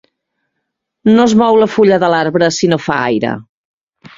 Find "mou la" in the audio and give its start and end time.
1.41-1.69